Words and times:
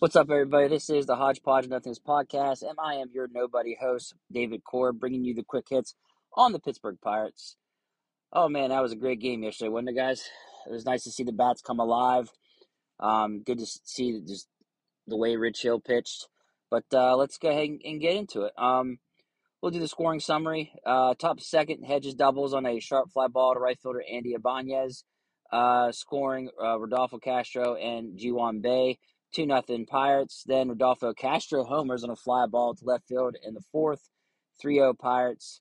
What's 0.00 0.16
up, 0.16 0.30
everybody? 0.30 0.66
This 0.66 0.88
is 0.88 1.04
the 1.04 1.16
Hodgepodge 1.16 1.68
Nothings 1.68 1.98
podcast, 1.98 2.62
and 2.62 2.78
I 2.82 2.94
am 2.94 3.10
your 3.12 3.28
nobody 3.30 3.76
host, 3.78 4.14
David 4.32 4.62
Corob, 4.64 4.98
bringing 4.98 5.24
you 5.24 5.34
the 5.34 5.42
quick 5.42 5.66
hits 5.68 5.94
on 6.34 6.52
the 6.52 6.58
Pittsburgh 6.58 6.96
Pirates. 7.02 7.58
Oh 8.32 8.48
man, 8.48 8.70
that 8.70 8.80
was 8.80 8.92
a 8.92 8.96
great 8.96 9.20
game 9.20 9.42
yesterday, 9.42 9.68
wasn't 9.68 9.90
it, 9.90 9.96
guys? 9.96 10.26
It 10.66 10.72
was 10.72 10.86
nice 10.86 11.04
to 11.04 11.10
see 11.10 11.22
the 11.22 11.32
bats 11.32 11.60
come 11.60 11.78
alive. 11.78 12.30
Um, 12.98 13.42
good 13.42 13.58
to 13.58 13.66
see 13.66 14.22
just 14.26 14.48
the 15.06 15.18
way 15.18 15.36
Rich 15.36 15.60
Hill 15.60 15.80
pitched. 15.80 16.28
But 16.70 16.84
uh, 16.94 17.14
let's 17.18 17.36
go 17.36 17.50
ahead 17.50 17.68
and 17.84 18.00
get 18.00 18.16
into 18.16 18.44
it. 18.44 18.54
Um, 18.56 19.00
we'll 19.60 19.70
do 19.70 19.80
the 19.80 19.86
scoring 19.86 20.20
summary. 20.20 20.72
Uh, 20.86 21.12
top 21.12 21.40
second, 21.40 21.84
Hedges 21.84 22.14
doubles 22.14 22.54
on 22.54 22.64
a 22.64 22.80
sharp 22.80 23.12
fly 23.12 23.28
ball 23.28 23.52
to 23.52 23.60
right 23.60 23.78
fielder 23.78 24.02
Andy 24.10 24.32
Ibanez. 24.32 25.04
Uh, 25.52 25.92
scoring 25.92 26.48
uh, 26.58 26.80
Rodolfo 26.80 27.18
Castro 27.18 27.74
and 27.74 28.16
Ji-hwan 28.16 28.62
Bae. 28.62 28.96
2 29.32 29.46
nothing 29.46 29.86
Pirates. 29.86 30.44
Then 30.46 30.68
Rodolfo 30.68 31.12
Castro 31.14 31.64
homers 31.64 32.04
on 32.04 32.10
a 32.10 32.16
fly 32.16 32.46
ball 32.46 32.74
to 32.74 32.84
left 32.84 33.08
field 33.08 33.36
in 33.42 33.54
the 33.54 33.62
fourth. 33.72 34.08
3 34.60 34.76
0 34.76 34.94
Pirates. 34.94 35.60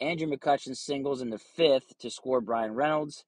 Andrew 0.00 0.28
McCutchen 0.28 0.76
singles 0.76 1.22
in 1.22 1.30
the 1.30 1.38
fifth 1.38 1.96
to 2.00 2.10
score 2.10 2.40
Bryan 2.40 2.74
Reynolds. 2.74 3.24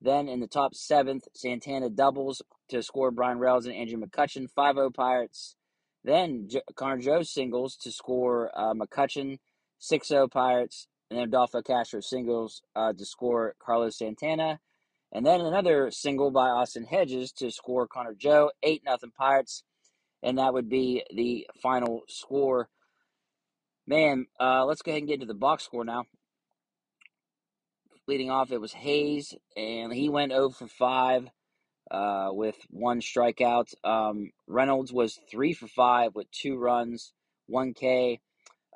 Then 0.00 0.28
in 0.28 0.40
the 0.40 0.46
top 0.46 0.74
seventh, 0.74 1.24
Santana 1.34 1.90
doubles 1.90 2.42
to 2.68 2.82
score 2.82 3.10
Bryan 3.10 3.38
Reynolds 3.38 3.66
and 3.66 3.74
Andrew 3.74 3.98
McCutchen. 3.98 4.48
5 4.50 4.74
0 4.76 4.90
Pirates. 4.90 5.56
Then 6.04 6.48
J- 6.48 6.62
Connor 6.76 6.98
Joe 6.98 7.22
singles 7.22 7.76
to 7.78 7.90
score 7.90 8.50
uh, 8.54 8.74
McCutchen. 8.74 9.38
6 9.78 10.08
0 10.08 10.28
Pirates. 10.28 10.86
And 11.10 11.18
then 11.18 11.26
Rodolfo 11.26 11.62
Castro 11.62 12.00
singles 12.00 12.62
uh, 12.76 12.92
to 12.92 13.04
score 13.06 13.54
Carlos 13.58 13.98
Santana. 13.98 14.60
And 15.12 15.24
then 15.24 15.40
another 15.40 15.90
single 15.90 16.30
by 16.30 16.48
Austin 16.48 16.84
Hedges 16.84 17.32
to 17.32 17.50
score 17.50 17.86
Connor 17.86 18.14
Joe, 18.14 18.50
8 18.62 18.82
nothing 18.84 19.12
Pirates. 19.16 19.64
And 20.22 20.38
that 20.38 20.52
would 20.52 20.68
be 20.68 21.04
the 21.14 21.46
final 21.62 22.02
score. 22.08 22.68
Man, 23.86 24.26
uh, 24.38 24.66
let's 24.66 24.82
go 24.82 24.90
ahead 24.90 25.00
and 25.00 25.08
get 25.08 25.14
into 25.14 25.26
the 25.26 25.34
box 25.34 25.64
score 25.64 25.84
now. 25.84 26.04
Leading 28.06 28.30
off, 28.30 28.52
it 28.52 28.60
was 28.60 28.72
Hayes, 28.72 29.34
and 29.56 29.92
he 29.92 30.08
went 30.08 30.32
0 30.32 30.50
for 30.50 30.66
5 30.66 31.28
uh, 31.90 32.28
with 32.32 32.56
one 32.70 33.00
strikeout. 33.00 33.72
Um, 33.84 34.30
Reynolds 34.46 34.92
was 34.92 35.18
3 35.30 35.52
for 35.54 35.68
5 35.68 36.14
with 36.14 36.30
two 36.30 36.56
runs, 36.56 37.12
1K. 37.50 38.20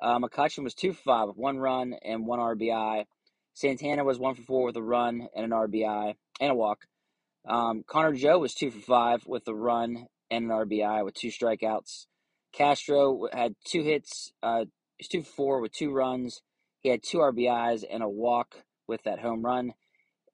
Uh, 0.01 0.19
McCutchen 0.19 0.63
was 0.63 0.73
2 0.73 0.93
for 0.93 1.01
5 1.03 1.27
with 1.29 1.37
one 1.37 1.57
run 1.57 1.93
and 2.03 2.25
one 2.25 2.39
RBI. 2.39 3.05
Santana 3.53 4.03
was 4.03 4.19
1 4.19 4.35
for 4.35 4.41
4 4.41 4.65
with 4.65 4.75
a 4.77 4.81
run 4.81 5.27
and 5.35 5.45
an 5.45 5.51
RBI 5.51 6.15
and 6.39 6.51
a 6.51 6.55
walk. 6.55 6.85
Um, 7.47 7.83
Connor 7.85 8.13
Joe 8.13 8.39
was 8.39 8.53
2 8.53 8.71
for 8.71 8.79
5 8.79 9.27
with 9.27 9.47
a 9.47 9.53
run 9.53 10.07
and 10.31 10.45
an 10.45 10.51
RBI 10.51 11.03
with 11.05 11.13
two 11.13 11.29
strikeouts. 11.29 12.05
Castro 12.51 13.27
had 13.31 13.55
two 13.65 13.83
hits, 13.83 14.31
uh, 14.41 14.65
he's 14.97 15.07
2 15.07 15.23
for 15.23 15.31
4 15.31 15.61
with 15.61 15.73
two 15.73 15.91
runs. 15.91 16.41
He 16.81 16.89
had 16.89 17.01
two 17.03 17.19
RBIs 17.19 17.83
and 17.89 18.03
a 18.03 18.09
walk 18.09 18.63
with 18.87 19.03
that 19.03 19.19
home 19.19 19.43
run. 19.43 19.73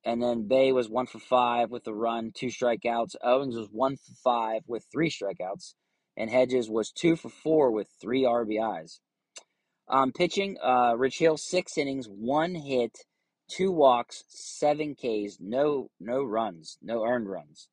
And 0.03 0.21
then 0.21 0.47
Bae 0.47 0.71
was 0.71 0.89
one 0.89 1.05
for 1.05 1.19
five 1.19 1.69
with 1.69 1.85
a 1.87 1.93
run, 1.93 2.31
two 2.33 2.47
strikeouts. 2.47 3.15
Owens 3.21 3.55
was 3.55 3.67
one 3.69 3.97
for 3.97 4.13
five 4.23 4.63
with 4.65 4.85
three 4.91 5.09
strikeouts. 5.09 5.73
And 6.15 6.29
Hedges 6.29 6.69
was 6.69 6.91
two 6.91 7.15
for 7.15 7.29
four 7.29 7.71
with 7.71 7.89
three 8.01 8.23
RBIs. 8.23 8.99
Um, 9.89 10.11
pitching, 10.11 10.57
uh, 10.63 10.93
Rich 10.95 11.17
Hill, 11.17 11.37
six 11.37 11.77
innings, 11.77 12.07
one 12.07 12.53
hit, 12.53 12.99
two 13.49 13.71
walks, 13.71 14.23
seven 14.27 14.95
Ks, 14.95 15.37
no 15.39 15.89
no 15.99 16.23
runs, 16.23 16.77
no 16.81 17.03
earned 17.03 17.29
runs. 17.29 17.67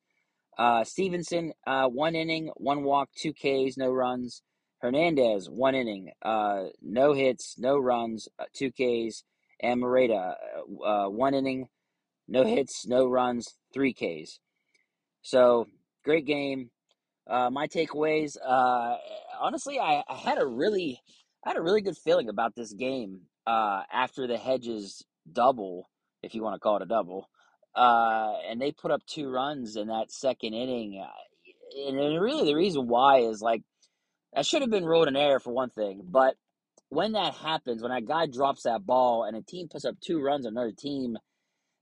Uh, 0.57 0.83
Stephenson, 0.83 1.53
uh, 1.67 1.87
one 1.87 2.15
inning, 2.15 2.49
one 2.55 2.83
walk, 2.83 3.09
two 3.15 3.33
Ks, 3.33 3.77
no 3.77 3.91
runs. 3.91 4.41
Hernandez, 4.79 5.49
one 5.49 5.73
inning, 5.75 6.11
uh, 6.21 6.65
no 6.81 7.13
hits, 7.13 7.55
no 7.57 7.77
runs, 7.77 8.27
uh, 8.39 8.45
two 8.53 8.71
Ks. 8.71 9.23
And 9.59 9.79
Moreta, 9.81 10.35
uh, 10.85 11.05
one 11.07 11.33
inning, 11.33 11.67
no 12.27 12.43
hits, 12.43 12.85
no 12.85 13.07
runs, 13.07 13.55
three 13.73 13.93
Ks. 13.93 14.39
So 15.23 15.67
great 16.03 16.25
game. 16.25 16.69
Uh, 17.25 17.49
my 17.49 17.67
takeaways. 17.67 18.37
Uh, 18.37 18.97
honestly, 19.39 19.79
I, 19.79 20.03
I 20.07 20.15
had 20.15 20.37
a 20.37 20.45
really, 20.45 21.01
I 21.47 21.51
had 21.51 21.57
a 21.57 21.61
really 21.61 21.79
good 21.79 21.97
feeling 21.97 22.27
about 22.27 22.55
this 22.57 22.73
game 22.73 23.21
uh, 23.45 23.83
after 23.89 24.27
the 24.27 24.37
Hedges 24.37 25.05
double, 25.31 25.89
if 26.21 26.35
you 26.35 26.43
want 26.43 26.55
to 26.55 26.59
call 26.59 26.75
it 26.75 26.81
a 26.81 26.85
double. 26.85 27.29
Uh, 27.73 28.33
and 28.49 28.59
they 28.59 28.73
put 28.73 28.91
up 28.91 29.01
two 29.05 29.29
runs 29.29 29.77
in 29.77 29.87
that 29.87 30.11
second 30.11 30.53
inning. 30.53 31.01
And 31.87 31.95
really, 32.21 32.43
the 32.43 32.53
reason 32.53 32.89
why 32.89 33.19
is 33.19 33.41
like 33.41 33.61
that 34.33 34.45
should 34.45 34.61
have 34.61 34.69
been 34.69 34.83
ruled 34.83 35.07
an 35.07 35.15
error 35.15 35.39
for 35.39 35.53
one 35.53 35.69
thing, 35.69 36.01
but 36.03 36.35
when 36.89 37.13
that 37.13 37.33
happens, 37.33 37.81
when 37.81 37.91
that 37.91 38.05
guy 38.05 38.25
drops 38.25 38.63
that 38.63 38.85
ball 38.85 39.23
and 39.23 39.37
a 39.37 39.41
team 39.41 39.69
puts 39.69 39.85
up 39.85 39.95
two 40.01 40.21
runs 40.21 40.45
on 40.45 40.51
another 40.51 40.73
team, 40.77 41.15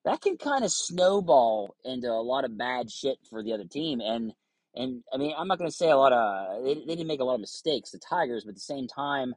that 0.03 0.21
can 0.21 0.37
kind 0.37 0.63
of 0.63 0.71
snowball 0.71 1.75
into 1.83 2.07
a 2.07 2.21
lot 2.21 2.45
of 2.45 2.55
bad 2.55 2.91
shit 2.91 3.17
for 3.31 3.41
the 3.41 3.53
other 3.53 3.65
team. 3.65 3.99
And 3.99 4.31
and 4.75 5.01
I 5.11 5.17
mean, 5.17 5.33
I'm 5.35 5.47
not 5.47 5.57
going 5.57 5.71
to 5.71 5.75
say 5.75 5.89
a 5.89 5.97
lot 5.97 6.13
of 6.13 6.63
they, 6.63 6.75
they 6.75 6.95
didn't 6.95 7.07
make 7.07 7.19
a 7.19 7.23
lot 7.23 7.33
of 7.33 7.41
mistakes, 7.41 7.89
the 7.89 7.99
Tigers, 7.99 8.43
but 8.43 8.51
at 8.51 8.55
the 8.57 8.61
same 8.61 8.87
time, 8.87 9.33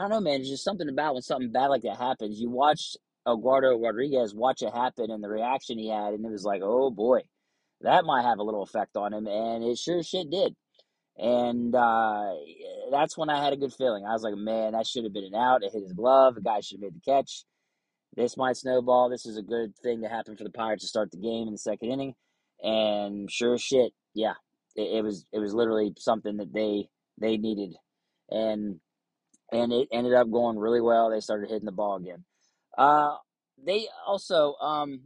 I 0.00 0.04
don't 0.04 0.10
know, 0.12 0.20
man. 0.20 0.38
There's 0.38 0.48
just 0.48 0.64
something 0.64 0.88
about 0.88 1.12
when 1.12 1.22
something 1.22 1.52
bad 1.52 1.66
like 1.66 1.82
that 1.82 1.98
happens. 1.98 2.40
You 2.40 2.48
watch 2.48 2.96
Eduardo 3.28 3.78
Rodriguez 3.78 4.34
watch 4.34 4.62
it 4.62 4.72
happen 4.72 5.10
and 5.10 5.22
the 5.22 5.28
reaction 5.28 5.78
he 5.78 5.90
had, 5.90 6.14
and 6.14 6.24
it 6.24 6.30
was 6.30 6.42
like, 6.42 6.62
oh 6.64 6.90
boy, 6.90 7.20
that 7.82 8.06
might 8.06 8.22
have 8.22 8.38
a 8.38 8.42
little 8.42 8.62
effect 8.62 8.96
on 8.96 9.12
him, 9.12 9.26
and 9.26 9.62
it 9.62 9.76
sure 9.76 10.02
shit 10.02 10.30
did. 10.30 10.54
And 11.18 11.74
uh, 11.74 12.32
that's 12.90 13.18
when 13.18 13.28
I 13.28 13.44
had 13.44 13.52
a 13.52 13.58
good 13.58 13.74
feeling. 13.74 14.06
I 14.06 14.12
was 14.12 14.22
like, 14.22 14.36
man, 14.36 14.72
that 14.72 14.86
should 14.86 15.04
have 15.04 15.12
been 15.12 15.24
an 15.24 15.34
out. 15.34 15.62
It 15.62 15.72
hit 15.74 15.82
his 15.82 15.92
glove. 15.92 16.34
The 16.34 16.40
guy 16.40 16.60
should 16.60 16.76
have 16.76 16.80
made 16.80 16.94
the 16.94 17.12
catch. 17.12 17.44
This 18.16 18.38
might 18.38 18.56
snowball. 18.56 19.10
This 19.10 19.26
is 19.26 19.36
a 19.36 19.42
good 19.42 19.76
thing 19.82 20.00
to 20.00 20.08
happen 20.08 20.34
for 20.34 20.44
the 20.44 20.50
Pirates 20.50 20.84
to 20.84 20.88
start 20.88 21.10
the 21.10 21.18
game 21.18 21.46
in 21.46 21.52
the 21.52 21.58
second 21.58 21.90
inning. 21.90 22.14
And 22.62 23.30
sure 23.30 23.58
shit, 23.58 23.92
yeah, 24.14 24.34
it, 24.76 24.98
it 24.98 25.04
was 25.04 25.26
it 25.30 25.40
was 25.40 25.52
literally 25.52 25.92
something 25.98 26.38
that 26.38 26.54
they 26.54 26.88
they 27.20 27.36
needed, 27.36 27.76
and 28.30 28.80
and 29.52 29.72
it 29.72 29.88
ended 29.92 30.14
up 30.14 30.30
going 30.30 30.58
really 30.58 30.80
well. 30.80 31.10
They 31.10 31.20
started 31.20 31.50
hitting 31.50 31.66
the 31.66 31.72
ball 31.72 31.96
again. 31.96 32.24
Uh, 32.76 33.16
they 33.64 33.86
also, 34.06 34.54
um, 34.60 35.02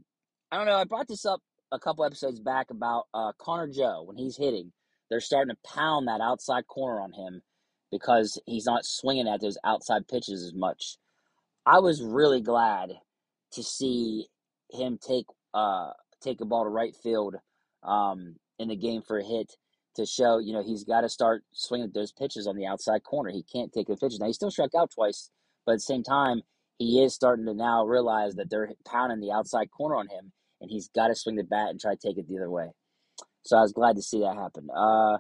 I 0.50 0.56
don't 0.56 0.66
know. 0.66 0.76
I 0.76 0.84
brought 0.84 1.08
this 1.08 1.26
up 1.26 1.40
a 1.72 1.78
couple 1.78 2.04
episodes 2.04 2.40
back 2.40 2.70
about 2.70 3.04
uh, 3.12 3.32
Connor 3.38 3.68
Joe 3.68 4.04
when 4.06 4.16
he's 4.16 4.36
hitting. 4.36 4.72
They're 5.10 5.20
starting 5.20 5.54
to 5.54 5.70
pound 5.70 6.08
that 6.08 6.20
outside 6.20 6.66
corner 6.66 7.00
on 7.00 7.12
him 7.12 7.42
because 7.90 8.40
he's 8.46 8.66
not 8.66 8.84
swinging 8.84 9.28
at 9.28 9.40
those 9.40 9.58
outside 9.64 10.08
pitches 10.08 10.42
as 10.42 10.54
much. 10.54 10.96
I 11.66 11.78
was 11.78 12.02
really 12.02 12.40
glad 12.40 12.90
to 13.52 13.62
see 13.62 14.26
him 14.70 14.98
take 14.98 15.26
uh 15.52 15.90
take 16.20 16.40
a 16.40 16.44
ball 16.44 16.64
to 16.64 16.70
right 16.70 16.94
field 17.02 17.36
um, 17.82 18.36
in 18.58 18.68
the 18.68 18.76
game 18.76 19.02
for 19.02 19.18
a 19.18 19.24
hit 19.24 19.52
to 19.96 20.06
show 20.06 20.38
you 20.38 20.52
know 20.52 20.62
he's 20.62 20.84
got 20.84 21.02
to 21.02 21.08
start 21.08 21.44
swinging 21.52 21.90
those 21.94 22.12
pitches 22.12 22.46
on 22.46 22.56
the 22.56 22.66
outside 22.66 23.02
corner. 23.04 23.30
He 23.30 23.42
can't 23.42 23.72
take 23.72 23.86
the 23.86 23.96
pitches 23.96 24.18
now. 24.20 24.26
He 24.26 24.32
still 24.32 24.50
struck 24.50 24.74
out 24.74 24.92
twice, 24.94 25.30
but 25.66 25.72
at 25.72 25.76
the 25.76 25.80
same 25.80 26.02
time 26.02 26.42
he 26.78 27.02
is 27.02 27.14
starting 27.14 27.46
to 27.46 27.54
now 27.54 27.84
realize 27.84 28.34
that 28.34 28.50
they're 28.50 28.72
pounding 28.84 29.20
the 29.20 29.32
outside 29.32 29.70
corner 29.70 29.96
on 29.96 30.08
him, 30.08 30.32
and 30.60 30.70
he's 30.70 30.88
got 30.88 31.08
to 31.08 31.14
swing 31.14 31.36
the 31.36 31.44
bat 31.44 31.70
and 31.70 31.80
try 31.80 31.94
to 31.94 32.00
take 32.00 32.18
it 32.18 32.28
the 32.28 32.36
other 32.36 32.50
way. 32.50 32.70
So 33.44 33.56
I 33.56 33.60
was 33.60 33.72
glad 33.72 33.96
to 33.96 34.02
see 34.02 34.20
that 34.20 34.36
happen. 34.36 34.68
Uh, 34.74 35.18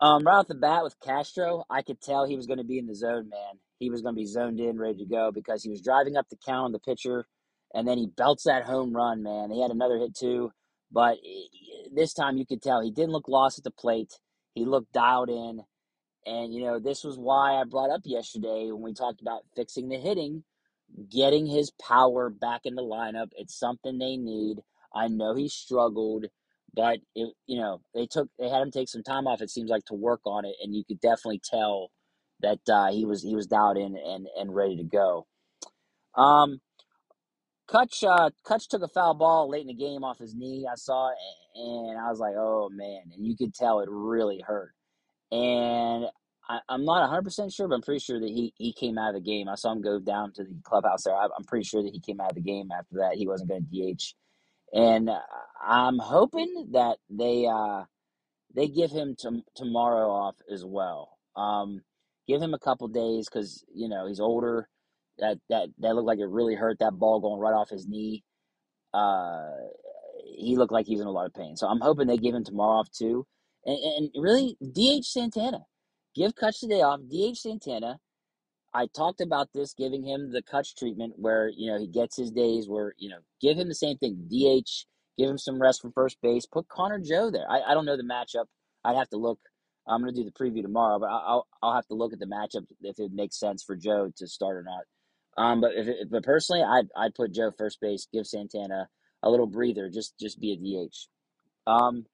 um, 0.00 0.24
right 0.24 0.38
off 0.38 0.48
the 0.48 0.56
bat 0.56 0.82
with 0.82 0.98
Castro, 1.00 1.64
I 1.70 1.82
could 1.82 2.00
tell 2.00 2.26
he 2.26 2.36
was 2.36 2.46
going 2.46 2.58
to 2.58 2.64
be 2.64 2.78
in 2.78 2.86
the 2.86 2.94
zone, 2.94 3.28
man. 3.28 3.60
He 3.78 3.88
was 3.88 4.02
going 4.02 4.14
to 4.14 4.20
be 4.20 4.26
zoned 4.26 4.60
in, 4.60 4.78
ready 4.78 4.98
to 4.98 5.04
go 5.04 5.30
because 5.32 5.62
he 5.62 5.70
was 5.70 5.80
driving 5.80 6.16
up 6.16 6.28
the 6.28 6.36
count 6.44 6.64
on 6.66 6.72
the 6.72 6.80
pitcher, 6.80 7.26
and 7.72 7.86
then 7.86 7.98
he 7.98 8.06
belts 8.06 8.44
that 8.44 8.64
home 8.64 8.92
run, 8.92 9.22
man. 9.22 9.50
He 9.50 9.62
had 9.62 9.70
another 9.70 9.98
hit 9.98 10.16
too, 10.16 10.50
but 10.92 11.18
this 11.92 12.12
time 12.12 12.36
you 12.36 12.46
could 12.46 12.62
tell 12.62 12.80
he 12.80 12.90
didn't 12.90 13.12
look 13.12 13.28
lost 13.28 13.58
at 13.58 13.64
the 13.64 13.70
plate. 13.70 14.18
He 14.54 14.64
looked 14.64 14.92
dialed 14.92 15.30
in. 15.30 15.62
And, 16.24 16.54
you 16.54 16.62
know, 16.62 16.78
this 16.78 17.02
was 17.02 17.18
why 17.18 17.54
I 17.54 17.64
brought 17.64 17.90
up 17.90 18.02
yesterday 18.04 18.70
when 18.70 18.82
we 18.82 18.94
talked 18.94 19.20
about 19.20 19.42
fixing 19.56 19.88
the 19.88 19.96
hitting, 19.96 20.44
getting 21.10 21.46
his 21.46 21.72
power 21.72 22.30
back 22.30 22.62
in 22.64 22.74
the 22.74 22.82
lineup. 22.82 23.30
It's 23.36 23.58
something 23.58 23.98
they 23.98 24.16
need. 24.16 24.58
I 24.94 25.08
know 25.08 25.34
he 25.34 25.48
struggled, 25.48 26.26
but 26.74 27.00
it, 27.14 27.34
you 27.46 27.58
know, 27.58 27.80
they 27.94 28.06
took 28.06 28.28
they 28.38 28.48
had 28.48 28.62
him 28.62 28.70
take 28.70 28.88
some 28.88 29.02
time 29.02 29.26
off. 29.26 29.42
It 29.42 29.50
seems 29.50 29.70
like 29.70 29.84
to 29.86 29.94
work 29.94 30.20
on 30.26 30.44
it, 30.44 30.54
and 30.62 30.74
you 30.74 30.84
could 30.84 31.00
definitely 31.00 31.40
tell 31.42 31.90
that 32.40 32.60
uh, 32.70 32.92
he 32.92 33.04
was 33.04 33.22
he 33.22 33.34
was 33.34 33.46
dialed 33.46 33.78
in 33.78 33.96
and 33.96 34.28
and 34.38 34.54
ready 34.54 34.76
to 34.76 34.84
go. 34.84 35.26
Um, 36.14 36.60
Cutch 37.72 38.04
uh, 38.04 38.30
Cutch 38.44 38.68
took 38.68 38.82
a 38.82 38.88
foul 38.88 39.14
ball 39.14 39.50
late 39.50 39.62
in 39.62 39.68
the 39.68 39.74
game 39.74 40.04
off 40.04 40.20
his 40.20 40.34
knee. 40.36 40.66
I 40.70 40.76
saw, 40.76 41.10
and 41.56 41.98
I 41.98 42.10
was 42.10 42.20
like, 42.20 42.34
oh 42.38 42.70
man, 42.70 43.02
and 43.14 43.26
you 43.26 43.36
could 43.36 43.54
tell 43.54 43.80
it 43.80 43.88
really 43.90 44.42
hurt 44.46 44.72
and 45.32 46.06
I, 46.48 46.60
am 46.70 46.84
not 46.84 47.10
100% 47.10 47.54
sure, 47.54 47.68
but 47.68 47.76
I'm 47.76 47.82
pretty 47.82 48.00
sure 48.00 48.20
that 48.20 48.28
he, 48.28 48.52
he 48.58 48.72
came 48.72 48.98
out 48.98 49.14
of 49.14 49.14
the 49.16 49.30
game. 49.30 49.48
I 49.48 49.56
saw 49.56 49.72
him 49.72 49.82
go 49.82 49.98
down 49.98 50.32
to 50.34 50.44
the 50.44 50.54
clubhouse 50.62 51.04
there. 51.04 51.14
I, 51.14 51.24
am 51.24 51.44
pretty 51.48 51.64
sure 51.64 51.82
that 51.82 51.92
he 51.92 52.00
came 52.00 52.20
out 52.20 52.30
of 52.30 52.36
the 52.36 52.42
game 52.42 52.70
after 52.70 52.96
that. 52.98 53.14
He 53.14 53.26
wasn't 53.26 53.50
going 53.50 53.66
to 53.66 53.94
DH. 53.94 54.14
And 54.74 55.10
I'm 55.66 55.98
hoping 55.98 56.68
that 56.72 56.98
they 57.10 57.46
uh, 57.46 57.84
they 58.54 58.68
give 58.68 58.90
him 58.90 59.16
to, 59.20 59.42
tomorrow 59.56 60.10
off 60.10 60.36
as 60.52 60.64
well. 60.64 61.18
Um, 61.36 61.82
give 62.28 62.42
him 62.42 62.54
a 62.54 62.58
couple 62.58 62.88
days 62.88 63.28
because 63.28 63.64
you 63.74 63.88
know 63.88 64.06
he's 64.08 64.20
older. 64.20 64.68
That 65.18 65.38
that 65.50 65.68
that 65.78 65.94
looked 65.94 66.06
like 66.06 66.18
it 66.18 66.28
really 66.28 66.54
hurt 66.54 66.78
that 66.80 66.98
ball 66.98 67.20
going 67.20 67.40
right 67.40 67.54
off 67.54 67.70
his 67.70 67.86
knee. 67.86 68.24
Uh, 68.94 69.50
he 70.36 70.56
looked 70.56 70.72
like 70.72 70.86
he 70.86 70.94
was 70.94 71.02
in 71.02 71.06
a 71.06 71.10
lot 71.12 71.26
of 71.26 71.34
pain. 71.34 71.56
So 71.56 71.66
I'm 71.66 71.80
hoping 71.80 72.06
they 72.06 72.16
give 72.16 72.34
him 72.34 72.44
tomorrow 72.44 72.80
off 72.80 72.90
too. 72.90 73.26
And, 73.64 73.78
and 73.78 74.10
really, 74.22 74.56
DH 74.60 75.04
Santana, 75.04 75.66
give 76.14 76.34
Cutch 76.34 76.60
the 76.60 76.68
day 76.68 76.82
off. 76.82 77.00
DH 77.00 77.38
Santana. 77.38 77.98
I 78.74 78.86
talked 78.86 79.20
about 79.20 79.48
this, 79.52 79.74
giving 79.74 80.02
him 80.02 80.32
the 80.32 80.42
Cutch 80.42 80.74
treatment 80.74 81.14
where 81.16 81.50
you 81.54 81.70
know 81.70 81.78
he 81.78 81.86
gets 81.86 82.16
his 82.16 82.30
days. 82.30 82.68
Where 82.68 82.94
you 82.98 83.10
know, 83.10 83.18
give 83.40 83.58
him 83.58 83.68
the 83.68 83.74
same 83.74 83.98
thing. 83.98 84.28
DH, 84.28 84.86
give 85.18 85.30
him 85.30 85.38
some 85.38 85.60
rest 85.60 85.82
from 85.82 85.92
first 85.92 86.18
base. 86.22 86.46
Put 86.46 86.68
Connor 86.68 86.98
Joe 86.98 87.30
there. 87.30 87.46
I, 87.50 87.60
I 87.70 87.74
don't 87.74 87.84
know 87.84 87.96
the 87.96 88.02
matchup. 88.02 88.46
I'd 88.84 88.96
have 88.96 89.10
to 89.10 89.18
look. 89.18 89.38
I'm 89.86 90.00
going 90.00 90.14
to 90.14 90.20
do 90.20 90.24
the 90.24 90.32
preview 90.32 90.62
tomorrow, 90.62 90.98
but 90.98 91.06
I'll 91.06 91.46
I'll 91.62 91.74
have 91.74 91.86
to 91.88 91.94
look 91.94 92.12
at 92.12 92.18
the 92.18 92.26
matchup 92.26 92.66
if 92.80 92.98
it 92.98 93.12
makes 93.12 93.38
sense 93.38 93.62
for 93.62 93.76
Joe 93.76 94.10
to 94.16 94.26
start 94.26 94.56
or 94.56 94.62
not. 94.62 94.84
Um, 95.36 95.60
but 95.60 95.72
if 95.74 96.10
but 96.10 96.24
personally, 96.24 96.62
I'd 96.62 96.88
I'd 96.96 97.14
put 97.14 97.32
Joe 97.32 97.52
first 97.56 97.80
base. 97.80 98.06
Give 98.12 98.26
Santana 98.26 98.88
a 99.22 99.30
little 99.30 99.46
breather. 99.46 99.88
Just 99.88 100.18
just 100.18 100.40
be 100.40 100.52
a 100.52 100.56
DH. 100.56 100.94
Um, 101.66 102.06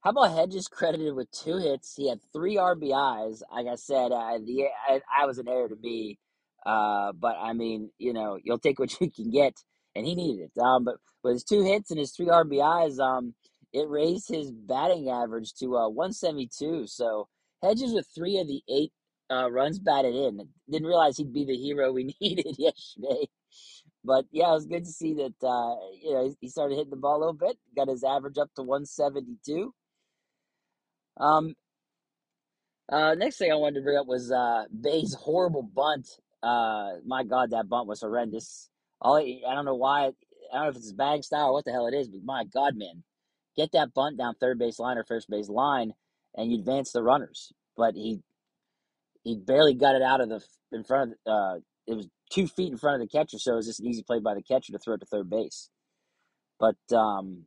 how 0.00 0.10
about 0.10 0.36
Hedges 0.36 0.68
credited 0.68 1.14
with 1.14 1.30
two 1.30 1.58
hits? 1.58 1.94
He 1.96 2.08
had 2.08 2.20
three 2.32 2.56
RBIs. 2.56 3.42
Like 3.52 3.66
I 3.66 3.74
said, 3.74 4.12
uh, 4.12 4.38
the 4.38 4.66
I, 4.88 5.00
I 5.22 5.26
was 5.26 5.38
an 5.38 5.48
error 5.48 5.68
to 5.68 5.76
me, 5.76 6.18
uh, 6.64 7.12
but 7.12 7.36
I 7.40 7.52
mean, 7.52 7.90
you 7.98 8.12
know, 8.12 8.38
you'll 8.42 8.58
take 8.58 8.78
what 8.78 8.94
you 9.00 9.10
can 9.10 9.30
get, 9.30 9.54
and 9.96 10.06
he 10.06 10.14
needed 10.14 10.50
it. 10.54 10.60
Um, 10.60 10.84
but 10.84 10.96
with 11.24 11.34
his 11.34 11.44
two 11.44 11.64
hits 11.64 11.90
and 11.90 11.98
his 11.98 12.12
three 12.12 12.26
RBIs, 12.26 12.98
um, 13.00 13.34
it 13.72 13.88
raised 13.88 14.28
his 14.28 14.50
batting 14.50 15.10
average 15.10 15.54
to 15.54 15.76
uh, 15.76 15.88
172. 15.88 16.86
So 16.86 17.28
Hedges 17.62 17.92
with 17.92 18.06
three 18.14 18.38
of 18.38 18.46
the 18.46 18.62
eight 18.68 18.92
uh, 19.30 19.50
runs 19.50 19.78
batted 19.78 20.14
in. 20.14 20.48
Didn't 20.70 20.88
realize 20.88 21.16
he'd 21.16 21.32
be 21.32 21.44
the 21.44 21.56
hero 21.56 21.92
we 21.92 22.14
needed 22.20 22.56
yesterday. 22.58 23.28
But 24.04 24.26
yeah, 24.30 24.50
it 24.50 24.54
was 24.54 24.66
good 24.66 24.84
to 24.84 24.90
see 24.90 25.14
that. 25.14 25.34
Uh, 25.46 25.76
you 26.02 26.12
know, 26.12 26.34
he 26.40 26.48
started 26.48 26.76
hitting 26.76 26.90
the 26.90 26.96
ball 26.96 27.18
a 27.18 27.20
little 27.20 27.32
bit. 27.34 27.56
Got 27.76 27.88
his 27.88 28.04
average 28.04 28.38
up 28.38 28.50
to 28.56 28.62
172. 28.62 29.74
Um, 31.18 31.54
uh, 32.90 33.14
next 33.14 33.36
thing 33.36 33.52
I 33.52 33.56
wanted 33.56 33.76
to 33.76 33.82
bring 33.82 33.98
up 33.98 34.06
was 34.06 34.32
uh, 34.32 34.64
Bae's 34.70 35.14
horrible 35.14 35.62
bunt. 35.62 36.08
Uh, 36.42 36.92
my 37.04 37.24
God, 37.24 37.50
that 37.50 37.68
bunt 37.68 37.86
was 37.86 38.00
horrendous. 38.00 38.70
All 39.00 39.16
I 39.16 39.54
don't 39.54 39.64
know 39.64 39.74
why. 39.74 40.06
I 40.06 40.54
don't 40.54 40.62
know 40.62 40.68
if 40.70 40.76
it's 40.76 40.92
bag 40.92 41.22
style 41.22 41.48
or 41.48 41.52
what 41.52 41.64
the 41.64 41.72
hell 41.72 41.86
it 41.86 41.94
is, 41.94 42.08
but 42.08 42.24
my 42.24 42.44
God, 42.44 42.76
man, 42.76 43.02
get 43.56 43.72
that 43.72 43.92
bunt 43.92 44.16
down 44.16 44.34
third 44.36 44.58
base 44.58 44.78
line 44.78 44.96
or 44.96 45.04
first 45.04 45.28
base 45.28 45.48
line, 45.48 45.92
and 46.34 46.50
you 46.50 46.58
advance 46.58 46.92
the 46.92 47.02
runners. 47.02 47.52
But 47.76 47.94
he 47.94 48.20
he 49.28 49.36
barely 49.36 49.74
got 49.74 49.94
it 49.94 50.02
out 50.02 50.20
of 50.20 50.28
the 50.28 50.42
in 50.72 50.84
front 50.84 51.14
of. 51.26 51.32
Uh, 51.32 51.60
it 51.86 51.94
was 51.94 52.08
two 52.30 52.46
feet 52.46 52.72
in 52.72 52.78
front 52.78 53.00
of 53.00 53.08
the 53.08 53.18
catcher, 53.18 53.38
so 53.38 53.52
it 53.52 53.56
was 53.56 53.66
just 53.66 53.80
an 53.80 53.86
easy 53.86 54.02
play 54.02 54.20
by 54.20 54.34
the 54.34 54.42
catcher 54.42 54.72
to 54.72 54.78
throw 54.78 54.94
it 54.94 55.00
to 55.00 55.06
third 55.06 55.30
base. 55.30 55.70
But 56.58 56.76
um, 56.96 57.44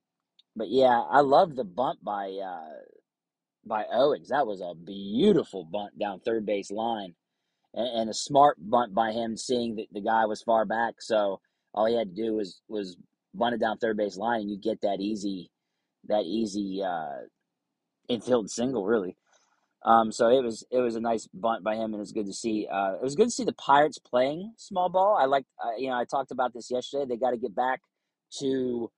but 0.56 0.70
yeah, 0.70 1.00
I 1.00 1.22
love 1.22 1.56
the 1.56 1.64
bunt 1.64 2.04
by 2.04 2.30
uh, 2.44 2.82
by 3.66 3.86
Owens. 3.92 4.30
That 4.30 4.48
was 4.48 4.62
a 4.62 4.76
beautiful 4.76 5.66
bunt 5.66 5.98
down 6.00 6.20
third 6.20 6.46
base 6.46 6.72
line, 6.72 7.16
and, 7.74 8.02
and 8.02 8.10
a 8.10 8.14
smart 8.14 8.58
bunt 8.60 8.94
by 8.94 9.12
him, 9.12 9.38
seeing 9.38 9.76
that 9.76 9.88
the 9.92 10.02
guy 10.02 10.26
was 10.26 10.42
far 10.42 10.66
back. 10.66 10.96
So 11.00 11.42
all 11.74 11.86
he 11.86 11.98
had 11.98 12.16
to 12.16 12.24
do 12.24 12.34
was 12.36 12.62
was 12.68 12.98
bunt 13.34 13.56
it 13.56 13.60
down 13.62 13.78
third 13.78 13.98
base 13.98 14.18
line, 14.18 14.42
and 14.42 14.52
you 14.52 14.58
get 14.58 14.82
that 14.82 15.00
easy 15.00 15.50
that 16.08 16.24
easy 16.24 16.84
uh, 16.84 17.28
infield 18.08 18.50
single, 18.50 18.86
really. 18.86 19.16
Um, 19.84 20.12
so 20.12 20.30
it 20.30 20.44
was 20.44 20.64
it 20.72 20.80
was 20.80 20.96
a 20.96 21.00
nice 21.02 21.28
bunt 21.34 21.64
by 21.64 21.76
him, 21.76 21.86
and 21.86 21.96
it 21.96 22.00
was 22.00 22.12
good 22.12 22.28
to 22.28 22.34
see. 22.34 22.68
Uh, 22.72 22.94
it 22.96 23.02
was 23.02 23.16
good 23.16 23.28
to 23.28 23.32
see 23.32 23.46
the 23.46 23.54
Pirates 23.54 23.98
playing 23.98 24.54
small 24.58 24.90
ball. 24.90 25.18
I 25.20 25.26
like, 25.26 25.46
uh, 25.64 25.76
you 25.78 25.90
know, 25.90 25.96
I 25.98 26.06
talked 26.06 26.32
about 26.32 26.54
this 26.54 26.70
yesterday. 26.70 27.06
They 27.08 27.18
got 27.18 27.32
to 27.32 27.38
get 27.38 27.56
back 27.56 27.82
to, 28.40 28.92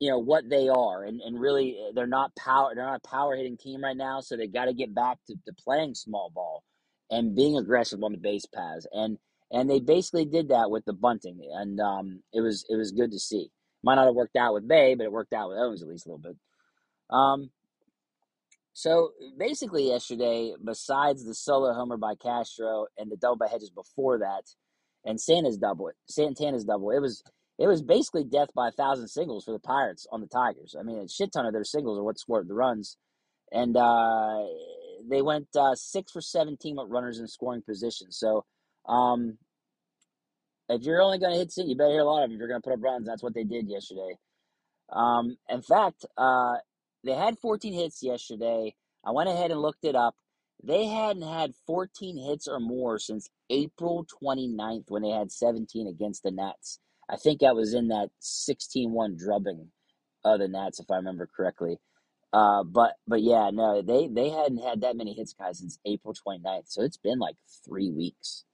you 0.00 0.10
know, 0.10 0.18
what 0.18 0.48
they 0.48 0.68
are, 0.68 1.04
and, 1.04 1.20
and 1.20 1.38
really 1.38 1.78
uh, 1.78 1.92
they're 1.94 2.06
not 2.06 2.34
power 2.36 2.74
they're 2.74 2.86
not 2.86 3.02
a 3.04 3.08
power 3.08 3.36
hitting 3.36 3.58
team 3.58 3.84
right 3.84 3.96
now. 3.96 4.20
So 4.20 4.36
they 4.36 4.46
got 4.46 4.66
to 4.66 4.74
get 4.74 4.94
back 4.94 5.18
to, 5.28 5.34
to 5.46 5.52
playing 5.62 5.94
small 5.94 6.30
ball 6.34 6.64
and 7.10 7.36
being 7.36 7.58
aggressive 7.58 8.02
on 8.02 8.12
the 8.12 8.18
base 8.18 8.46
paths, 8.46 8.86
and 8.92 9.18
and 9.52 9.68
they 9.70 9.80
basically 9.80 10.24
did 10.24 10.48
that 10.48 10.70
with 10.70 10.86
the 10.86 10.94
bunting, 10.94 11.40
and 11.54 11.78
um, 11.80 12.22
it 12.32 12.40
was 12.40 12.64
it 12.70 12.76
was 12.76 12.92
good 12.92 13.12
to 13.12 13.18
see. 13.18 13.50
Might 13.84 13.96
not 13.96 14.06
have 14.06 14.14
worked 14.14 14.36
out 14.36 14.54
with 14.54 14.66
Bae, 14.66 14.94
but 14.96 15.04
it 15.04 15.12
worked 15.12 15.34
out 15.34 15.50
with 15.50 15.58
Owens 15.58 15.82
at 15.82 15.88
least 15.88 16.06
a 16.06 16.08
little 16.08 16.22
bit. 16.22 16.36
Um, 17.10 17.50
so 18.76 19.12
basically, 19.38 19.88
yesterday, 19.88 20.52
besides 20.62 21.24
the 21.24 21.34
solo 21.34 21.72
homer 21.72 21.96
by 21.96 22.14
Castro 22.14 22.84
and 22.98 23.10
the 23.10 23.16
double 23.16 23.36
by 23.36 23.48
Hedges 23.48 23.70
before 23.70 24.18
that, 24.18 24.42
and 25.02 25.18
Santa's 25.18 25.56
double, 25.56 25.92
Santana's 26.10 26.66
double, 26.66 26.90
it 26.90 27.00
was 27.00 27.22
it 27.58 27.68
was 27.68 27.80
basically 27.80 28.22
death 28.22 28.50
by 28.54 28.68
a 28.68 28.72
thousand 28.72 29.08
singles 29.08 29.46
for 29.46 29.52
the 29.52 29.58
Pirates 29.58 30.06
on 30.12 30.20
the 30.20 30.26
Tigers. 30.26 30.76
I 30.78 30.82
mean, 30.82 30.98
a 30.98 31.08
shit 31.08 31.32
ton 31.32 31.46
of 31.46 31.54
their 31.54 31.64
singles 31.64 31.98
are 31.98 32.02
what 32.02 32.18
scored 32.18 32.48
the 32.48 32.52
runs, 32.52 32.98
and 33.50 33.74
uh, 33.78 34.42
they 35.08 35.22
went 35.22 35.48
uh, 35.58 35.74
six 35.74 36.12
for 36.12 36.20
seventeen 36.20 36.76
with 36.76 36.90
runners 36.90 37.18
in 37.18 37.26
scoring 37.28 37.62
position. 37.62 38.12
So, 38.12 38.44
um, 38.86 39.38
if 40.68 40.82
you're 40.82 41.00
only 41.00 41.18
going 41.18 41.32
to 41.32 41.38
hit 41.38 41.50
sin, 41.50 41.70
you 41.70 41.76
better 41.76 41.92
hit 41.92 42.00
a 42.00 42.04
lot 42.04 42.24
of 42.24 42.28
them. 42.28 42.34
If 42.34 42.40
you're 42.40 42.48
going 42.48 42.60
to 42.60 42.68
put 42.68 42.74
up 42.74 42.82
runs, 42.82 43.06
that's 43.06 43.22
what 43.22 43.32
they 43.32 43.44
did 43.44 43.70
yesterday. 43.70 44.16
Um, 44.92 45.38
in 45.48 45.62
fact, 45.62 46.04
uh, 46.18 46.56
they 47.04 47.12
had 47.14 47.38
14 47.38 47.72
hits 47.72 48.02
yesterday. 48.02 48.74
I 49.04 49.12
went 49.12 49.28
ahead 49.28 49.50
and 49.50 49.60
looked 49.60 49.84
it 49.84 49.94
up. 49.94 50.14
They 50.62 50.86
hadn't 50.86 51.22
had 51.22 51.54
14 51.66 52.18
hits 52.18 52.48
or 52.48 52.60
more 52.60 52.98
since 52.98 53.28
April 53.50 54.06
29th 54.22 54.84
when 54.88 55.02
they 55.02 55.10
had 55.10 55.30
17 55.30 55.86
against 55.86 56.22
the 56.22 56.30
Nats. 56.30 56.80
I 57.08 57.16
think 57.16 57.40
that 57.40 57.54
was 57.54 57.74
in 57.74 57.88
that 57.88 58.08
16-1 58.22 59.18
drubbing 59.18 59.68
of 60.24 60.40
the 60.40 60.48
Nats, 60.48 60.80
if 60.80 60.90
I 60.90 60.96
remember 60.96 61.28
correctly. 61.34 61.78
Uh, 62.32 62.64
but 62.64 62.94
but 63.06 63.22
yeah, 63.22 63.50
no, 63.52 63.80
they 63.82 64.08
they 64.08 64.28
hadn't 64.30 64.58
had 64.58 64.82
that 64.82 64.96
many 64.96 65.14
hits, 65.14 65.32
guys, 65.32 65.60
since 65.60 65.78
April 65.86 66.12
29th. 66.14 66.64
So 66.66 66.82
it's 66.82 66.96
been 66.98 67.18
like 67.18 67.36
three 67.64 67.90
weeks. 67.90 68.44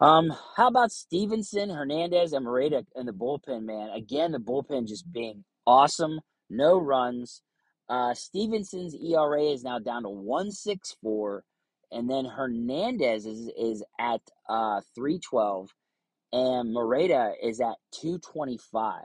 Um, 0.00 0.32
how 0.56 0.68
about 0.68 0.92
Stephenson, 0.92 1.70
Hernandez, 1.70 2.32
and 2.32 2.44
Moreta 2.44 2.86
in 2.94 3.06
the 3.06 3.12
bullpen, 3.12 3.64
man? 3.64 3.90
Again, 3.90 4.32
the 4.32 4.38
bullpen 4.38 4.86
just 4.86 5.12
being 5.12 5.44
awesome 5.66 6.20
no 6.50 6.78
runs. 6.78 7.42
Uh, 7.88 8.14
Stephenson's 8.14 8.94
ERA 8.94 9.42
is 9.42 9.64
now 9.64 9.78
down 9.78 10.02
to 10.02 10.10
164, 10.10 11.44
and 11.92 12.10
then 12.10 12.26
Hernandez 12.26 13.26
is, 13.26 13.50
is 13.58 13.82
at 13.98 14.20
uh, 14.48 14.80
312, 14.94 15.70
and 16.32 16.72
Moreta 16.72 17.32
is 17.42 17.60
at 17.60 17.76
225. 17.92 19.04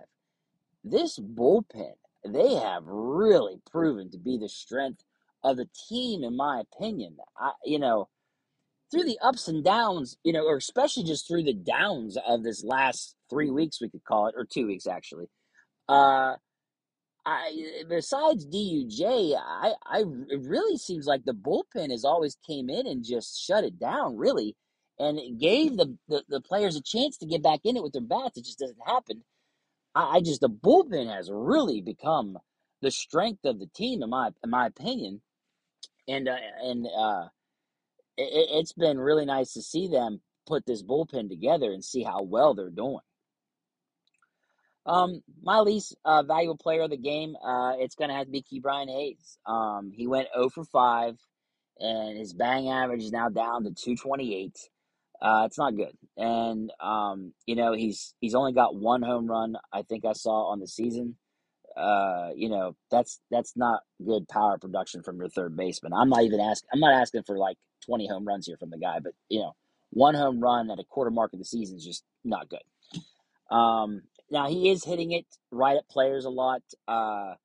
This 0.83 1.17
bullpen, 1.17 1.93
they 2.27 2.55
have 2.55 2.83
really 2.85 3.61
proven 3.71 4.11
to 4.11 4.17
be 4.17 4.37
the 4.37 4.49
strength 4.49 5.03
of 5.43 5.57
the 5.57 5.69
team, 5.87 6.23
in 6.23 6.35
my 6.35 6.61
opinion. 6.61 7.17
I, 7.37 7.51
you 7.63 7.79
know, 7.79 8.09
through 8.91 9.05
the 9.05 9.19
ups 9.23 9.47
and 9.47 9.63
downs, 9.63 10.17
you 10.23 10.33
know, 10.33 10.45
or 10.45 10.57
especially 10.57 11.03
just 11.03 11.27
through 11.27 11.43
the 11.43 11.53
downs 11.53 12.17
of 12.27 12.43
this 12.43 12.63
last 12.63 13.15
three 13.29 13.49
weeks, 13.49 13.81
we 13.81 13.89
could 13.89 14.03
call 14.03 14.27
it, 14.27 14.35
or 14.37 14.45
two 14.45 14.67
weeks 14.67 14.87
actually. 14.87 15.27
Uh, 15.89 16.35
I 17.25 17.83
besides 17.89 18.45
DUJ, 18.47 19.37
I, 19.37 19.73
I 19.85 19.99
it 20.29 20.41
really 20.43 20.77
seems 20.77 21.07
like 21.07 21.25
the 21.25 21.33
bullpen 21.33 21.91
has 21.91 22.05
always 22.05 22.37
came 22.47 22.69
in 22.69 22.87
and 22.87 23.05
just 23.05 23.41
shut 23.41 23.63
it 23.63 23.79
down, 23.79 24.17
really, 24.17 24.57
and 24.99 25.19
it 25.19 25.39
gave 25.39 25.77
the, 25.77 25.97
the, 26.09 26.23
the 26.29 26.41
players 26.41 26.75
a 26.75 26.83
chance 26.83 27.17
to 27.19 27.27
get 27.27 27.43
back 27.43 27.61
in 27.63 27.77
it 27.77 27.83
with 27.83 27.93
their 27.93 28.01
bats. 28.01 28.37
It 28.37 28.45
just 28.45 28.59
doesn't 28.59 28.77
happen. 28.85 29.23
I, 29.95 30.17
I 30.17 30.21
just 30.21 30.41
the 30.41 30.49
bullpen 30.49 31.13
has 31.15 31.29
really 31.31 31.81
become 31.81 32.37
the 32.81 32.91
strength 32.91 33.45
of 33.45 33.59
the 33.59 33.67
team, 33.67 34.03
in 34.03 34.09
my 34.09 34.31
in 34.43 34.49
my 34.49 34.67
opinion, 34.67 35.21
and 36.07 36.27
uh, 36.29 36.37
and 36.63 36.87
uh, 36.87 37.25
it, 38.17 38.49
it's 38.51 38.73
been 38.73 38.99
really 38.99 39.25
nice 39.25 39.53
to 39.53 39.61
see 39.61 39.87
them 39.87 40.21
put 40.47 40.65
this 40.65 40.83
bullpen 40.83 41.29
together 41.29 41.71
and 41.71 41.85
see 41.85 42.03
how 42.03 42.23
well 42.23 42.53
they're 42.53 42.69
doing. 42.69 42.99
Um, 44.85 45.23
my 45.41 45.59
least 45.59 45.95
uh, 46.03 46.23
valuable 46.23 46.57
player 46.57 46.81
of 46.81 46.89
the 46.89 46.97
game, 46.97 47.35
uh, 47.43 47.73
it's 47.77 47.95
gonna 47.95 48.15
have 48.15 48.25
to 48.25 48.31
be 48.31 48.43
Ke'Bryan 48.43 48.89
Hayes. 48.89 49.37
Um, 49.45 49.91
he 49.95 50.07
went 50.07 50.27
0 50.35 50.49
for 50.49 50.65
5, 50.65 51.17
and 51.79 52.17
his 52.17 52.33
bang 52.33 52.69
average 52.69 53.03
is 53.03 53.11
now 53.11 53.29
down 53.29 53.63
to 53.63 53.71
228. 53.71 54.57
Uh, 55.21 55.43
it's 55.45 55.57
not 55.57 55.75
good, 55.77 55.97
and 56.17 56.71
um, 56.81 57.33
you 57.45 57.55
know 57.55 57.71
he's 57.73 58.13
he's 58.19 58.35
only 58.35 58.51
got 58.51 58.75
one 58.75 59.01
home 59.01 59.25
run. 59.25 59.55
I 59.71 59.83
think 59.83 60.03
I 60.05 60.13
saw 60.13 60.49
on 60.51 60.59
the 60.59 60.67
season. 60.67 61.15
Uh, 61.77 62.29
you 62.35 62.49
know 62.49 62.75
that's 62.91 63.21
that's 63.31 63.55
not 63.55 63.81
good 64.05 64.27
power 64.27 64.57
production 64.57 65.01
from 65.01 65.17
your 65.17 65.29
third 65.29 65.55
baseman. 65.55 65.93
I'm 65.93 66.09
not 66.09 66.23
even 66.23 66.41
asking. 66.41 66.69
I'm 66.73 66.81
not 66.81 66.93
asking 66.93 67.23
for 67.23 67.37
like 67.37 67.57
20 67.85 68.07
home 68.07 68.25
runs 68.27 68.47
here 68.47 68.57
from 68.57 68.69
the 68.69 68.77
guy, 68.77 68.99
but 68.99 69.13
you 69.29 69.39
know, 69.39 69.55
one 69.91 70.15
home 70.15 70.41
run 70.41 70.69
at 70.69 70.79
a 70.79 70.83
quarter 70.83 71.11
mark 71.11 71.31
of 71.31 71.39
the 71.39 71.45
season 71.45 71.77
is 71.77 71.85
just 71.85 72.03
not 72.25 72.49
good. 72.49 72.59
Um, 73.55 74.01
now 74.33 74.49
he 74.49 74.71
is 74.71 74.83
hitting 74.85 75.13
it 75.13 75.27
right 75.51 75.77
at 75.77 75.89
players 75.89 76.25
a 76.25 76.31
lot. 76.31 76.63
Uh, 76.89 77.35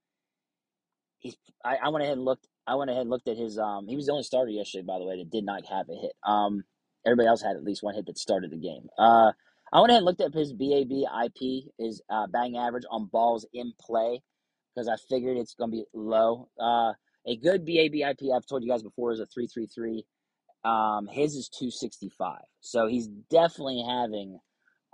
he's 1.21 1.37
I, 1.65 1.77
I 1.85 1.89
went 1.91 2.05
ahead 2.05 2.17
and 2.17 2.25
looked 2.25 2.49
I 2.67 2.77
went 2.77 2.91
ahead 2.91 3.03
and 3.03 3.11
looked 3.11 3.29
at 3.29 3.37
his 3.37 3.59
um 3.59 3.87
he 3.89 3.97
was 3.97 4.07
the 4.07 4.13
only 4.13 4.25
starter 4.25 4.51
yesterday 4.51 4.85
by 4.87 4.99
the 4.99 5.07
way 5.07 5.19
that 5.19 5.31
did 5.31 5.45
not 5.45 5.67
have 5.67 5.89
a 5.89 5.95
hit. 5.95 6.13
Um 6.27 6.65
everybody 7.07 7.29
else 7.29 7.43
had 7.43 7.57
at 7.57 7.65
least 7.65 7.83
one 7.83 7.95
hit 7.95 8.07
that 8.07 8.19
started 8.19 8.51
the 8.51 8.57
game. 8.59 8.89
Uh 8.99 9.33
I 9.73 9.81
went 9.81 9.91
ahead 9.91 9.99
and 9.99 10.07
looked 10.07 10.21
up 10.21 10.35
his 10.35 10.53
BAB 10.53 10.93
IP, 11.27 11.65
his 11.79 12.01
uh, 12.11 12.27
batting 12.27 12.57
average 12.57 12.85
on 12.91 13.07
balls 13.07 13.47
in 13.53 13.73
play, 13.81 14.23
because 14.75 14.89
I 14.89 14.97
figured 15.11 15.37
it's 15.37 15.55
going 15.55 15.71
to 15.71 15.77
be 15.77 15.85
low. 15.93 16.49
Uh, 16.59 16.95
a 17.27 17.37
good 17.37 17.67
BABIP, 17.67 18.35
I've 18.35 18.47
told 18.47 18.63
you 18.63 18.71
guys 18.71 18.83
before, 18.83 19.13
is 19.13 19.21
a 19.21 19.27
333. 19.27 20.05
Um, 20.65 21.07
his 21.07 21.35
is 21.35 21.51
265. 21.51 22.39
So 22.61 22.87
he's 22.87 23.09
definitely 23.09 23.85
having 23.87 24.39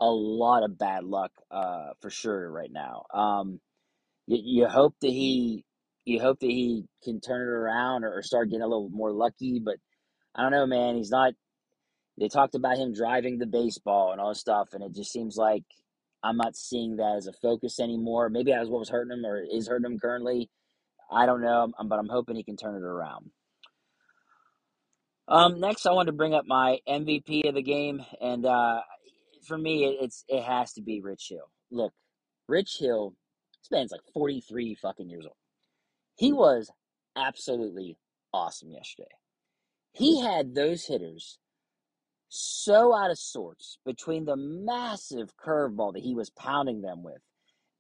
a 0.05 0.11
lot 0.11 0.63
of 0.65 0.79
bad 0.79 1.05
luck 1.05 1.33
uh, 1.51 1.91
for 2.03 2.11
sure 2.11 2.51
right 2.51 2.71
now. 2.71 3.05
Um, 3.13 3.61
you, 4.27 4.39
you 4.63 4.67
hope 4.67 4.95
that 5.01 5.11
he 5.11 5.65
you 6.05 6.21
hope 6.21 6.41
that 6.41 6.51
he 6.51 6.85
can 7.03 7.21
turn 7.21 7.41
it 7.41 7.51
around 7.51 8.05
or, 8.05 8.19
or 8.19 8.23
start 8.23 8.51
getting 8.51 8.63
a 8.63 8.69
little 8.69 8.91
more 8.91 9.13
lucky, 9.13 9.61
but 9.65 9.77
I 10.35 10.43
don't 10.43 10.53
know, 10.53 10.67
man. 10.67 10.97
He's 10.97 11.11
not. 11.11 11.33
They 12.19 12.29
talked 12.29 12.55
about 12.55 12.77
him 12.77 12.93
driving 12.93 13.39
the 13.39 13.47
baseball 13.47 14.13
and 14.13 14.21
all 14.21 14.29
this 14.29 14.41
stuff, 14.41 14.69
and 14.73 14.85
it 14.85 14.95
just 14.95 15.11
seems 15.11 15.37
like 15.37 15.65
I'm 16.23 16.37
not 16.37 16.57
seeing 16.57 16.97
that 16.97 17.15
as 17.17 17.27
a 17.27 17.33
focus 17.33 17.81
anymore. 17.81 18.29
Maybe 18.29 18.53
that 18.53 18.61
was 18.61 18.69
what 18.69 18.81
was 18.81 18.91
hurting 18.91 19.17
him 19.17 19.25
or 19.25 19.43
is 19.43 19.69
hurting 19.69 19.91
him 19.91 19.99
currently. 19.99 20.51
I 21.11 21.27
don't 21.27 21.43
know, 21.43 21.73
but 21.87 21.99
I'm 21.99 22.09
hoping 22.09 22.37
he 22.37 22.45
can 22.45 22.57
turn 22.57 22.77
it 22.77 22.83
around. 22.83 23.31
Um, 25.27 25.59
next, 25.61 25.87
I 25.87 25.93
wanted 25.93 26.13
to 26.13 26.17
bring 26.17 26.35
up 26.35 26.45
my 26.47 26.81
MVP 26.87 27.49
of 27.49 27.55
the 27.55 27.63
game, 27.63 28.05
and 28.21 28.45
uh, 28.45 28.81
for 29.45 29.59
me, 29.59 29.85
it, 29.87 29.99
it's 30.03 30.25
it 30.29 30.43
has 30.43 30.73
to 30.75 30.83
be 30.83 31.01
Rich 31.01 31.29
Hill. 31.31 31.51
Look, 31.71 31.93
Rich 32.49 32.79
Hill, 32.81 33.15
this 33.63 33.71
man's 33.71 33.93
like 33.93 34.03
43 34.13 34.77
fucking 34.77 35.11
years 35.11 35.25
old. 35.25 35.37
He 36.17 36.33
was 36.33 36.71
absolutely 37.17 37.99
awesome 38.33 38.71
yesterday. 38.71 39.09
He 39.93 40.21
had 40.21 40.55
those 40.55 40.87
hitters 40.87 41.39
so 42.29 42.95
out 42.95 43.11
of 43.13 43.19
sorts 43.19 43.79
between 43.87 44.25
the 44.25 44.37
massive 44.37 45.31
curveball 45.37 45.93
that 45.95 46.03
he 46.03 46.15
was 46.15 46.31
pounding 46.31 46.83
them 46.83 47.03
with 47.03 47.21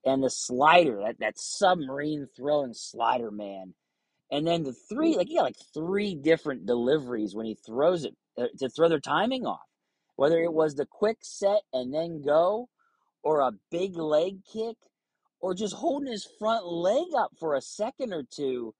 and 0.04 0.22
the 0.22 0.30
slider, 0.30 1.00
that, 1.04 1.18
that 1.20 1.38
submarine 1.38 2.28
throwing 2.36 2.74
slider, 2.74 3.30
man. 3.30 3.74
And 4.30 4.46
then 4.46 4.62
the 4.62 4.74
three, 4.88 5.16
like, 5.16 5.28
he 5.28 5.36
got 5.36 5.44
like 5.44 5.56
three 5.74 6.14
different 6.14 6.66
deliveries 6.66 7.34
when 7.34 7.46
he 7.46 7.56
throws 7.66 8.04
it 8.04 8.14
uh, 8.38 8.46
to 8.58 8.68
throw 8.68 8.88
their 8.88 9.00
timing 9.00 9.46
off. 9.46 9.60
Whether 10.16 10.40
it 10.40 10.52
was 10.52 10.74
the 10.74 10.86
quick 10.86 11.18
set 11.22 11.62
and 11.72 11.92
then 11.92 12.22
go, 12.22 12.68
or 13.22 13.40
a 13.40 13.52
big 13.70 13.96
leg 13.96 14.44
kick, 14.50 14.76
or 15.40 15.54
just 15.54 15.74
holding 15.74 16.10
his 16.10 16.28
front 16.38 16.66
leg 16.66 17.06
up 17.16 17.32
for 17.38 17.54
a 17.54 17.60
second 17.60 18.12
or 18.12 18.22
two 18.22 18.74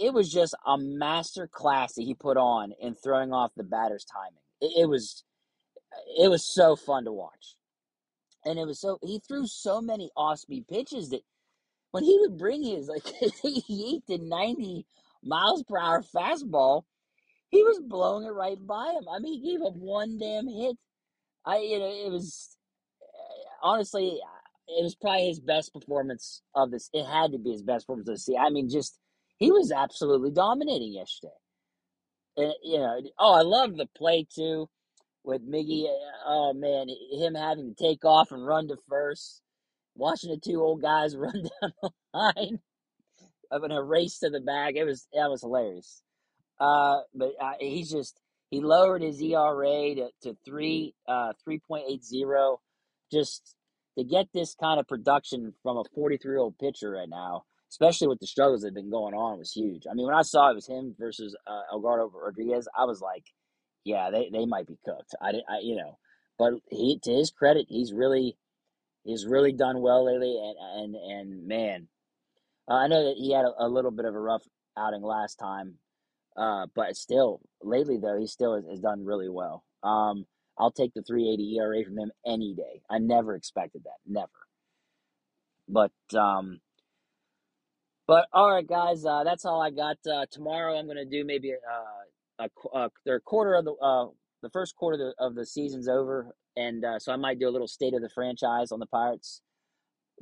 it 0.00 0.12
was 0.12 0.32
just 0.32 0.54
a 0.66 0.78
master 0.78 1.46
class 1.46 1.94
that 1.94 2.02
he 2.02 2.14
put 2.14 2.36
on 2.36 2.72
in 2.80 2.94
throwing 2.94 3.32
off 3.32 3.52
the 3.56 3.64
batter's 3.64 4.04
timing. 4.04 4.40
It, 4.60 4.82
it, 4.82 4.88
was 4.88 5.24
it 6.18 6.28
was 6.28 6.44
so 6.44 6.76
fun 6.76 7.04
to 7.04 7.12
watch. 7.12 7.56
And 8.44 8.58
it 8.58 8.66
was 8.66 8.80
so 8.80 8.98
he 9.02 9.20
threw 9.26 9.46
so 9.46 9.80
many 9.80 10.10
off 10.16 10.40
speed 10.40 10.68
pitches 10.68 11.08
that 11.10 11.22
when 11.92 12.04
he 12.04 12.18
would 12.20 12.38
bring 12.38 12.62
his 12.62 12.88
like 12.88 13.06
88 13.44 14.06
to 14.08 14.18
90 14.18 14.86
miles 15.22 15.62
per 15.62 15.78
hour 15.78 16.02
fastball, 16.02 16.82
he 17.54 17.62
was 17.62 17.80
blowing 17.80 18.26
it 18.26 18.30
right 18.32 18.58
by 18.66 18.94
him. 18.98 19.04
I 19.14 19.20
mean, 19.20 19.42
he 19.42 19.52
gave 19.52 19.62
up 19.62 19.74
one 19.74 20.18
damn 20.18 20.48
hit. 20.48 20.76
I 21.46 21.58
you 21.58 21.78
know, 21.78 21.86
it 22.06 22.10
was 22.12 22.56
eh, 23.02 23.48
honestly 23.62 24.20
it 24.68 24.82
was 24.82 24.94
probably 24.96 25.28
his 25.28 25.40
best 25.40 25.72
performance 25.74 26.42
of 26.54 26.70
this. 26.70 26.90
It 26.92 27.06
had 27.06 27.32
to 27.32 27.38
be 27.38 27.52
his 27.52 27.62
best 27.62 27.86
performance 27.86 28.08
of 28.08 28.14
the 28.16 28.18
season. 28.20 28.42
I 28.44 28.50
mean, 28.50 28.70
just 28.70 28.98
he 29.38 29.52
was 29.52 29.72
absolutely 29.72 30.30
dominating 30.32 30.92
yesterday. 30.94 31.34
And, 32.36 32.54
you 32.64 32.78
know, 32.78 33.00
oh, 33.18 33.34
I 33.34 33.42
love 33.42 33.76
the 33.76 33.86
play 33.96 34.26
too 34.34 34.68
with 35.24 35.48
Miggy. 35.48 35.84
Eh, 35.86 36.12
oh 36.26 36.54
man, 36.54 36.88
him 37.12 37.34
having 37.36 37.74
to 37.74 37.84
take 37.84 38.04
off 38.04 38.32
and 38.32 38.46
run 38.46 38.68
to 38.68 38.76
first, 38.88 39.42
watching 39.96 40.30
the 40.30 40.38
two 40.38 40.62
old 40.62 40.82
guys 40.82 41.16
run 41.18 41.34
down 41.34 41.72
the 41.82 41.90
line, 42.14 42.60
having 43.52 43.72
a 43.72 43.82
race 43.82 44.20
to 44.20 44.30
the 44.30 44.40
bag. 44.40 44.76
It 44.78 44.86
was 44.86 45.08
that 45.14 45.30
was 45.30 45.42
hilarious. 45.42 46.03
Uh, 46.60 47.00
but 47.14 47.32
uh, 47.40 47.52
he's 47.60 47.90
just 47.90 48.20
he 48.50 48.60
lowered 48.60 49.02
his 49.02 49.20
ERA 49.20 49.94
to, 49.94 50.08
to 50.22 50.36
three 50.44 50.94
uh 51.08 51.32
three 51.42 51.60
point 51.66 51.84
eight 51.88 52.04
zero. 52.04 52.60
Just 53.12 53.56
to 53.98 54.04
get 54.04 54.26
this 54.32 54.54
kind 54.54 54.80
of 54.80 54.88
production 54.88 55.54
from 55.62 55.76
a 55.76 55.84
forty 55.94 56.16
three 56.16 56.32
year 56.32 56.40
old 56.40 56.58
pitcher 56.58 56.90
right 56.90 57.08
now 57.08 57.44
especially 57.74 58.06
with 58.06 58.20
the 58.20 58.26
struggles 58.26 58.60
that 58.60 58.68
have 58.68 58.74
been 58.74 58.90
going 58.90 59.14
on, 59.14 59.36
was 59.36 59.50
huge. 59.50 59.82
I 59.90 59.94
mean, 59.94 60.06
when 60.06 60.14
I 60.14 60.22
saw 60.22 60.48
it 60.48 60.54
was 60.54 60.68
him 60.68 60.94
versus 60.96 61.36
uh, 61.44 61.76
Eduardo 61.76 62.08
Rodriguez, 62.14 62.68
I 62.78 62.84
was 62.84 63.00
like, 63.00 63.24
yeah, 63.84 64.10
they, 64.12 64.30
they 64.32 64.46
might 64.46 64.68
be 64.68 64.78
cooked. 64.84 65.16
I 65.20 65.32
didn't, 65.32 65.46
I, 65.48 65.58
you 65.60 65.74
know, 65.74 65.98
but 66.38 66.52
he, 66.70 67.00
to 67.02 67.12
his 67.12 67.32
credit, 67.32 67.66
he's 67.68 67.92
really, 67.92 68.36
he's 69.02 69.26
really 69.26 69.52
done 69.52 69.80
well 69.80 70.04
lately. 70.04 70.38
And, 70.40 70.94
and, 70.94 70.94
and 70.94 71.48
man, 71.48 71.88
uh, 72.70 72.74
I 72.74 72.86
know 72.86 73.06
that 73.06 73.16
he 73.16 73.32
had 73.32 73.44
a, 73.44 73.52
a, 73.58 73.68
little 73.68 73.90
bit 73.90 74.04
of 74.04 74.14
a 74.14 74.20
rough 74.20 74.44
outing 74.78 75.02
last 75.02 75.34
time. 75.40 75.74
Uh, 76.36 76.66
but 76.74 76.96
still, 76.96 77.40
lately 77.62 77.98
though, 77.98 78.18
he 78.18 78.26
still 78.26 78.54
has, 78.56 78.64
has 78.68 78.80
done 78.80 79.04
really 79.04 79.28
well. 79.28 79.64
Um, 79.82 80.26
I'll 80.58 80.72
take 80.72 80.94
the 80.94 81.02
380 81.02 81.56
ERA 81.58 81.84
from 81.84 81.98
him 81.98 82.12
any 82.26 82.54
day. 82.54 82.82
I 82.90 82.98
never 82.98 83.34
expected 83.34 83.84
that, 83.84 83.98
never. 84.06 84.30
But 85.68 85.92
um, 86.18 86.60
but 88.06 88.26
all 88.32 88.52
right, 88.52 88.68
guys, 88.68 89.04
uh, 89.06 89.24
that's 89.24 89.46
all 89.46 89.62
I 89.62 89.70
got. 89.70 89.96
Uh, 90.06 90.26
tomorrow, 90.30 90.78
I'm 90.78 90.86
to 90.88 91.06
do 91.06 91.24
maybe 91.24 91.52
uh, 91.54 92.46
a, 92.74 92.78
a, 92.78 93.14
a 93.16 93.20
quarter 93.20 93.54
of 93.54 93.64
the 93.64 93.72
uh, 93.74 94.06
the 94.42 94.50
first 94.50 94.76
quarter 94.76 94.94
of 94.96 95.14
the, 95.18 95.24
of 95.24 95.34
the 95.36 95.46
season's 95.46 95.88
over, 95.88 96.34
and 96.56 96.84
uh, 96.84 96.98
so 96.98 97.12
I 97.12 97.16
might 97.16 97.38
do 97.40 97.48
a 97.48 97.52
little 97.52 97.68
state 97.68 97.94
of 97.94 98.02
the 98.02 98.10
franchise 98.14 98.72
on 98.72 98.80
the 98.80 98.86
Pirates, 98.86 99.40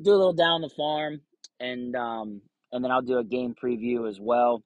do 0.03 0.11
a 0.13 0.17
little 0.17 0.33
down 0.35 0.63
the 0.63 0.71
farm, 0.71 1.23
and 1.61 1.97
um, 1.97 2.43
and 2.73 2.85
then 2.85 2.93
I'll 2.93 3.03
do 3.03 3.19
a 3.19 3.25
game 3.25 3.55
preview 3.63 4.09
as 4.09 4.21
well. 4.21 4.63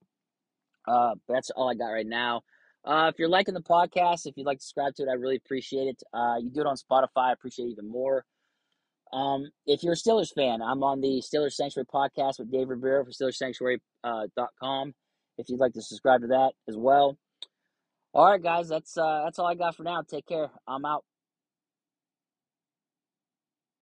Uh, 0.87 1.15
that's 1.29 1.51
all 1.51 1.71
I 1.71 1.75
got 1.75 1.89
right 1.89 2.07
now. 2.07 2.43
Uh, 2.85 3.11
if 3.13 3.19
you're 3.19 3.29
liking 3.29 3.55
the 3.55 3.61
podcast, 3.61 4.27
if 4.27 4.37
you'd 4.37 4.47
like 4.47 4.59
to 4.59 4.65
subscribe 4.65 4.95
to 4.95 5.03
it, 5.03 5.09
I 5.09 5.15
really 5.15 5.37
appreciate 5.37 5.89
it. 5.89 6.03
Uh, 6.15 6.37
you 6.41 6.51
do 6.51 6.61
it 6.61 6.67
on 6.67 6.77
Spotify, 6.77 7.31
I 7.31 7.33
appreciate 7.33 7.67
it 7.67 7.73
even 7.73 7.89
more. 7.89 8.25
Um, 9.13 9.51
if 9.67 9.83
you're 9.83 9.95
a 9.95 9.97
Steelers 9.97 10.33
fan, 10.35 10.63
I'm 10.63 10.83
on 10.83 11.01
the 11.01 11.23
Steelers 11.23 11.53
Sanctuary 11.53 11.87
podcast 11.93 12.39
with 12.39 12.51
Dave 12.51 12.69
Ribeiro 12.69 13.05
for 13.05 13.11
SteelersSanctuary.com. 13.11 14.89
Uh, 14.89 14.93
if 15.39 15.49
you'd 15.49 15.61
like 15.61 15.75
to 15.75 15.83
subscribe 15.83 16.23
to 16.23 16.29
that 16.29 16.53
as 16.69 16.77
well. 16.77 17.19
All 18.15 18.31
right, 18.31 18.43
guys, 18.43 18.69
that's 18.69 18.97
uh, 18.97 19.23
that's 19.25 19.39
all 19.39 19.47
I 19.47 19.55
got 19.55 19.77
for 19.77 19.83
now. 19.83 20.03
Take 20.03 20.27
care. 20.27 20.49
I'm 20.67 20.85
out. 20.85 21.05